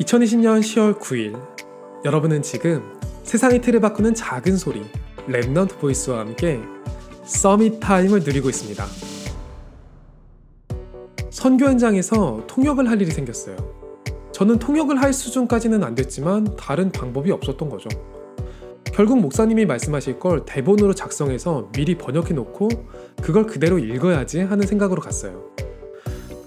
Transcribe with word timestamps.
2020년 0.00 0.60
10월 0.60 0.98
9일 0.98 1.40
여러분은 2.04 2.42
지금 2.42 2.82
세상의 3.22 3.62
틀을 3.62 3.80
바꾸는 3.80 4.14
작은 4.14 4.58
소리 4.58 4.82
Remnant 5.26 5.78
Voice와 5.78 6.20
함께 6.20 6.60
Summit 7.24 7.80
Time을 7.80 8.20
누리고 8.20 8.50
있습니다. 8.50 8.84
선교 11.30 11.64
현장에서 11.64 12.44
통역을 12.46 12.90
할 12.90 13.00
일이 13.00 13.10
생겼어요. 13.10 13.56
저는 14.32 14.58
통역을 14.58 15.00
할 15.00 15.14
수준까지는 15.14 15.82
안 15.82 15.94
됐지만 15.94 16.56
다른 16.56 16.92
방법이 16.92 17.32
없었던 17.32 17.70
거죠. 17.70 17.88
결국 18.84 19.18
목사님이 19.18 19.64
말씀하실 19.64 20.18
걸 20.18 20.44
대본으로 20.44 20.94
작성해서 20.94 21.70
미리 21.72 21.96
번역해 21.96 22.34
놓고 22.34 22.68
그걸 23.22 23.46
그대로 23.46 23.78
읽어야지 23.78 24.40
하는 24.40 24.66
생각으로 24.66 25.00
갔어요. 25.00 25.42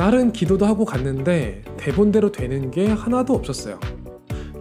날은 0.00 0.32
기도도 0.32 0.64
하고 0.64 0.86
갔는데 0.86 1.62
대본대로 1.76 2.32
되는 2.32 2.70
게 2.70 2.88
하나도 2.88 3.34
없었어요. 3.34 3.78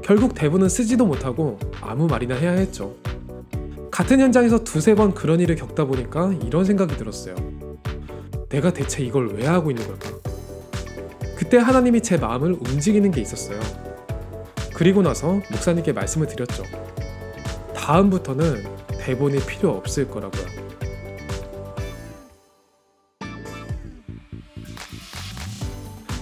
결국 0.03 0.35
대본은 0.35 0.67
쓰지도 0.67 1.05
못하고 1.05 1.57
아무 1.79 2.07
말이나 2.07 2.35
해야 2.35 2.51
했죠. 2.51 2.93
같은 3.89 4.19
현장에서 4.19 4.65
두세 4.65 4.95
번 4.95 5.13
그런 5.13 5.39
일을 5.39 5.55
겪다 5.55 5.85
보니까 5.85 6.33
이런 6.45 6.65
생각이 6.65 6.97
들었어요. 6.97 7.35
내가 8.49 8.73
대체 8.73 9.01
이걸 9.01 9.29
왜 9.29 9.47
하고 9.47 9.71
있는 9.71 9.87
걸까? 9.87 10.09
그때 11.37 11.55
하나님이 11.55 12.01
제 12.01 12.17
마음을 12.17 12.57
움직이는 12.59 13.09
게 13.09 13.21
있었어요. 13.21 13.61
그리고 14.73 15.01
나서 15.01 15.39
목사님께 15.51 15.93
말씀을 15.93 16.27
드렸죠. 16.27 16.63
다음부터는 17.77 18.65
대본이 18.99 19.39
필요 19.45 19.69
없을 19.69 20.05
거라고요. 20.09 20.68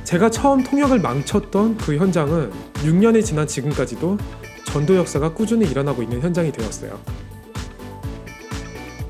제가 0.08 0.30
처음 0.30 0.64
통역을 0.64 1.02
망쳤던 1.02 1.76
그 1.80 1.98
현장은 1.98 2.50
6년이 2.76 3.26
지난 3.26 3.46
지금까지도 3.46 4.18
전도 4.66 4.96
역사가 4.96 5.34
꾸준히 5.34 5.70
일어나고 5.70 6.02
있는 6.02 6.22
현장이 6.22 6.54
되었어요. 6.54 6.98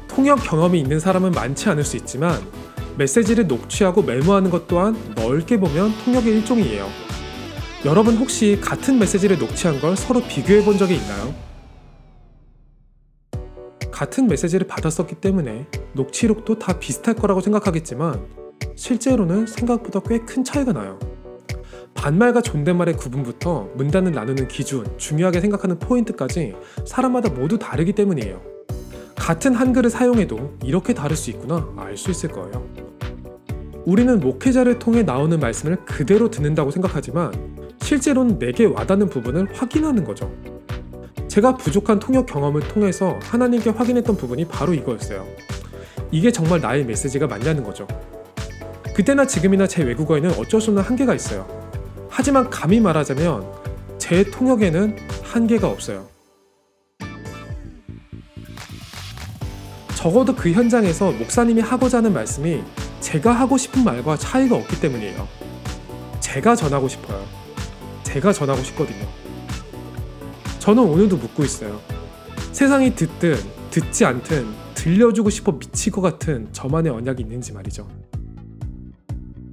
통역 0.07 0.37
경험이 0.37 0.79
있는 0.79 0.99
사람은 0.99 1.33
많지 1.33 1.69
않을 1.69 1.83
수 1.83 1.97
있지만 1.97 2.41
메시지를 2.97 3.45
녹취하고 3.45 4.01
메모하는 4.01 4.49
것 4.49 4.67
또한 4.67 4.97
넓게 5.15 5.59
보면 5.59 5.93
통역의 6.03 6.33
일종이에요. 6.37 6.87
여러분 7.85 8.17
혹시 8.17 8.59
같은 8.59 8.97
메시지를 8.97 9.37
녹취한 9.37 9.79
걸 9.79 9.95
서로 9.95 10.23
비교해 10.23 10.65
본 10.65 10.79
적이 10.79 10.95
있나요? 10.95 11.35
같은 13.91 14.25
메시지를 14.25 14.65
받았었기 14.65 15.13
때문에 15.21 15.67
녹취록도 15.93 16.57
다 16.57 16.79
비슷할 16.79 17.13
거라고 17.13 17.41
생각하겠지만 17.41 18.46
실제로는 18.77 19.47
생각보다 19.47 19.99
꽤 20.01 20.19
큰 20.19 20.43
차이가 20.43 20.71
나요. 20.71 20.99
반말과 21.95 22.41
존댓말의 22.41 22.95
구분부터 22.95 23.69
문단을 23.75 24.11
나누는 24.11 24.47
기준, 24.47 24.85
중요하게 24.97 25.41
생각하는 25.41 25.79
포인트까지 25.79 26.53
사람마다 26.85 27.29
모두 27.31 27.57
다르기 27.57 27.93
때문이에요. 27.93 28.39
같은 29.15 29.55
한글을 29.55 29.89
사용해도 29.89 30.57
이렇게 30.63 30.93
다를 30.93 31.17
수 31.17 31.31
있구나 31.31 31.67
알 31.75 31.97
수 31.97 32.11
있을 32.11 32.29
거예요. 32.29 32.63
우리는 33.85 34.19
목회자를 34.19 34.77
통해 34.77 35.01
나오는 35.01 35.39
말씀을 35.39 35.77
그대로 35.85 36.29
듣는다고 36.29 36.69
생각하지만 36.69 37.33
실제로는 37.81 38.37
내게 38.37 38.65
와닿는 38.65 39.09
부분을 39.09 39.47
확인하는 39.53 40.03
거죠. 40.03 40.31
제가 41.27 41.57
부족한 41.57 41.99
통역 41.99 42.27
경험을 42.27 42.61
통해서 42.67 43.17
하나님께 43.23 43.71
확인했던 43.71 44.17
부분이 44.17 44.45
바로 44.45 44.73
이거였어요. 44.73 45.25
이게 46.11 46.31
정말 46.31 46.61
나의 46.61 46.85
메시지가 46.85 47.27
맞냐는 47.27 47.63
거죠. 47.63 47.87
그때나 48.97 49.27
지금이나 49.27 49.67
제 49.67 49.83
외국어에는 49.83 50.31
어쩔 50.39 50.59
수 50.59 50.71
없는 50.71 50.81
한계가 50.81 51.13
있어요. 51.13 51.45
하지만 52.09 52.49
감히 52.49 52.79
말하자면 52.79 53.45
제 53.99 54.23
통역에는 54.23 54.97
한계가 55.21 55.69
없어요. 55.69 56.07
적어도 59.93 60.35
그 60.35 60.51
현장에서 60.51 61.11
목사님이 61.11 61.61
하고자 61.61 61.99
하는 61.99 62.11
말씀이 62.11 62.63
제가 62.99 63.33
하고 63.33 63.55
싶은 63.55 63.83
말과 63.83 64.17
차이가 64.17 64.55
없기 64.55 64.81
때문이에요. 64.81 65.27
제가 66.19 66.55
전하고 66.55 66.87
싶어요. 66.87 67.23
제가 68.01 68.33
전하고 68.33 68.63
싶거든요. 68.63 69.05
저는 70.57 70.81
오늘도 70.81 71.17
묻고 71.17 71.43
있어요. 71.43 71.79
세상이 72.51 72.95
듣든 72.95 73.35
듣지 73.69 74.05
않든 74.05 74.47
들려주고 74.73 75.29
싶어 75.29 75.51
미칠 75.59 75.91
것 75.91 76.01
같은 76.01 76.47
저만의 76.51 76.91
언약이 76.91 77.21
있는지 77.21 77.53
말이죠. 77.53 77.87